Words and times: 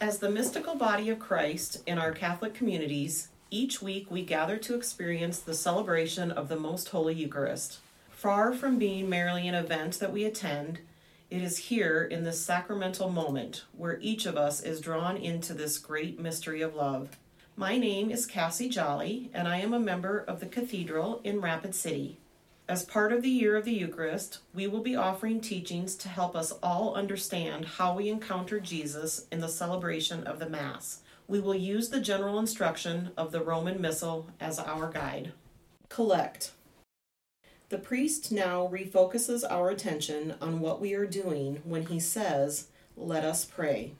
As 0.00 0.18
the 0.18 0.30
mystical 0.30 0.76
body 0.76 1.10
of 1.10 1.18
Christ 1.18 1.82
in 1.84 1.98
our 1.98 2.12
Catholic 2.12 2.54
communities, 2.54 3.30
each 3.50 3.82
week 3.82 4.12
we 4.12 4.22
gather 4.22 4.56
to 4.56 4.76
experience 4.76 5.40
the 5.40 5.54
celebration 5.54 6.30
of 6.30 6.48
the 6.48 6.54
Most 6.54 6.90
Holy 6.90 7.14
Eucharist. 7.14 7.80
Far 8.08 8.52
from 8.52 8.78
being 8.78 9.10
merely 9.10 9.48
an 9.48 9.56
event 9.56 9.98
that 9.98 10.12
we 10.12 10.24
attend, 10.24 10.78
it 11.30 11.42
is 11.42 11.58
here 11.58 12.04
in 12.04 12.22
this 12.22 12.40
sacramental 12.40 13.10
moment 13.10 13.64
where 13.76 13.98
each 14.00 14.24
of 14.24 14.36
us 14.36 14.62
is 14.62 14.80
drawn 14.80 15.16
into 15.16 15.52
this 15.52 15.78
great 15.78 16.20
mystery 16.20 16.62
of 16.62 16.76
love. 16.76 17.18
My 17.56 17.76
name 17.76 18.12
is 18.12 18.24
Cassie 18.24 18.68
Jolly, 18.68 19.30
and 19.34 19.48
I 19.48 19.58
am 19.58 19.74
a 19.74 19.80
member 19.80 20.20
of 20.20 20.38
the 20.38 20.46
Cathedral 20.46 21.20
in 21.24 21.40
Rapid 21.40 21.74
City. 21.74 22.20
As 22.68 22.84
part 22.84 23.14
of 23.14 23.22
the 23.22 23.30
Year 23.30 23.56
of 23.56 23.64
the 23.64 23.72
Eucharist, 23.72 24.40
we 24.52 24.66
will 24.66 24.82
be 24.82 24.94
offering 24.94 25.40
teachings 25.40 25.94
to 25.96 26.08
help 26.10 26.36
us 26.36 26.52
all 26.62 26.94
understand 26.94 27.64
how 27.64 27.94
we 27.94 28.10
encounter 28.10 28.60
Jesus 28.60 29.26
in 29.32 29.40
the 29.40 29.48
celebration 29.48 30.26
of 30.26 30.38
the 30.38 30.50
Mass. 30.50 31.00
We 31.26 31.40
will 31.40 31.54
use 31.54 31.88
the 31.88 32.00
general 32.00 32.38
instruction 32.38 33.12
of 33.16 33.32
the 33.32 33.40
Roman 33.40 33.80
Missal 33.80 34.26
as 34.38 34.58
our 34.58 34.92
guide. 34.92 35.32
Collect. 35.88 36.52
The 37.70 37.78
priest 37.78 38.30
now 38.30 38.68
refocuses 38.70 39.50
our 39.50 39.70
attention 39.70 40.34
on 40.42 40.60
what 40.60 40.78
we 40.78 40.92
are 40.92 41.06
doing 41.06 41.62
when 41.64 41.86
he 41.86 41.98
says, 41.98 42.68
Let 42.98 43.24
us 43.24 43.46
pray. 43.46 43.94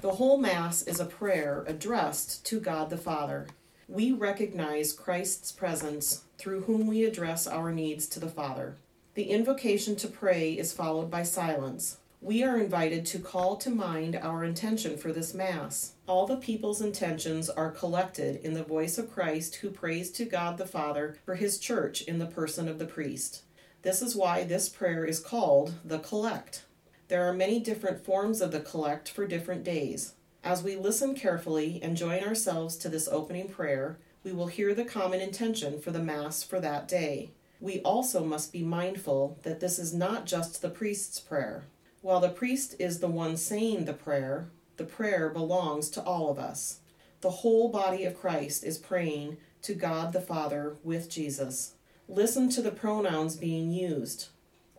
The 0.00 0.12
whole 0.12 0.38
Mass 0.38 0.80
is 0.80 0.98
a 0.98 1.04
prayer 1.04 1.62
addressed 1.66 2.46
to 2.46 2.58
God 2.58 2.88
the 2.88 2.96
Father 2.96 3.48
we 3.88 4.12
recognize 4.12 4.92
Christ's 4.92 5.52
presence 5.52 6.24
through 6.38 6.62
whom 6.62 6.86
we 6.86 7.04
address 7.04 7.46
our 7.46 7.72
needs 7.72 8.06
to 8.08 8.20
the 8.20 8.28
Father. 8.28 8.76
The 9.14 9.24
invocation 9.24 9.94
to 9.96 10.08
pray 10.08 10.52
is 10.52 10.72
followed 10.72 11.10
by 11.10 11.22
silence. 11.22 11.98
We 12.20 12.42
are 12.42 12.58
invited 12.58 13.04
to 13.06 13.18
call 13.18 13.56
to 13.56 13.68
mind 13.68 14.16
our 14.16 14.44
intention 14.44 14.96
for 14.96 15.12
this 15.12 15.34
Mass. 15.34 15.92
All 16.06 16.26
the 16.26 16.38
people's 16.38 16.80
intentions 16.80 17.50
are 17.50 17.70
collected 17.70 18.40
in 18.42 18.54
the 18.54 18.62
voice 18.62 18.96
of 18.96 19.12
Christ 19.12 19.56
who 19.56 19.70
prays 19.70 20.10
to 20.12 20.24
God 20.24 20.56
the 20.56 20.66
Father 20.66 21.18
for 21.26 21.34
his 21.34 21.58
church 21.58 22.00
in 22.02 22.18
the 22.18 22.26
person 22.26 22.66
of 22.66 22.78
the 22.78 22.86
priest. 22.86 23.42
This 23.82 24.00
is 24.00 24.16
why 24.16 24.44
this 24.44 24.70
prayer 24.70 25.04
is 25.04 25.20
called 25.20 25.74
the 25.84 25.98
Collect. 25.98 26.64
There 27.08 27.28
are 27.28 27.34
many 27.34 27.60
different 27.60 28.02
forms 28.02 28.40
of 28.40 28.50
the 28.50 28.60
Collect 28.60 29.10
for 29.10 29.26
different 29.26 29.62
days. 29.62 30.14
As 30.44 30.62
we 30.62 30.76
listen 30.76 31.14
carefully 31.14 31.80
and 31.82 31.96
join 31.96 32.22
ourselves 32.22 32.76
to 32.76 32.90
this 32.90 33.08
opening 33.08 33.48
prayer, 33.48 33.98
we 34.22 34.30
will 34.30 34.48
hear 34.48 34.74
the 34.74 34.84
common 34.84 35.20
intention 35.20 35.80
for 35.80 35.90
the 35.90 36.02
Mass 36.02 36.42
for 36.42 36.60
that 36.60 36.86
day. 36.86 37.30
We 37.60 37.80
also 37.80 38.22
must 38.22 38.52
be 38.52 38.62
mindful 38.62 39.38
that 39.42 39.60
this 39.60 39.78
is 39.78 39.94
not 39.94 40.26
just 40.26 40.60
the 40.60 40.68
priest's 40.68 41.18
prayer. 41.18 41.64
While 42.02 42.20
the 42.20 42.28
priest 42.28 42.76
is 42.78 43.00
the 43.00 43.08
one 43.08 43.38
saying 43.38 43.86
the 43.86 43.94
prayer, 43.94 44.50
the 44.76 44.84
prayer 44.84 45.30
belongs 45.30 45.88
to 45.90 46.02
all 46.02 46.30
of 46.30 46.38
us. 46.38 46.80
The 47.22 47.30
whole 47.30 47.70
body 47.70 48.04
of 48.04 48.20
Christ 48.20 48.64
is 48.64 48.76
praying 48.76 49.38
to 49.62 49.72
God 49.72 50.12
the 50.12 50.20
Father 50.20 50.76
with 50.84 51.08
Jesus. 51.08 51.76
Listen 52.06 52.50
to 52.50 52.60
the 52.60 52.70
pronouns 52.70 53.36
being 53.36 53.70
used 53.70 54.28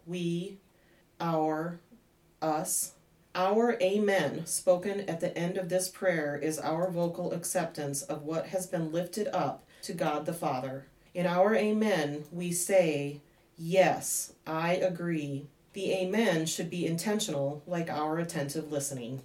we, 0.06 0.60
our, 1.20 1.80
us, 2.42 2.94
our 3.36 3.78
Amen, 3.82 4.46
spoken 4.46 5.02
at 5.10 5.20
the 5.20 5.38
end 5.38 5.58
of 5.58 5.68
this 5.68 5.90
prayer, 5.90 6.38
is 6.42 6.58
our 6.58 6.90
vocal 6.90 7.34
acceptance 7.34 8.02
of 8.02 8.24
what 8.24 8.48
has 8.48 8.66
been 8.66 8.94
lifted 8.94 9.28
up 9.28 9.66
to 9.84 9.94
God 9.94 10.26
the 10.26 10.34
Father. 10.34 10.86
In 11.14 11.26
our 11.28 11.54
Amen, 11.54 12.24
we 12.32 12.54
say, 12.54 13.20
Yes, 13.58 14.34
I 14.48 14.76
agree. 14.76 15.48
The 15.74 15.92
Amen 15.92 16.46
should 16.46 16.70
be 16.70 16.86
intentional, 16.86 17.62
like 17.68 17.90
our 17.90 18.18
attentive 18.18 18.72
listening. 18.72 19.22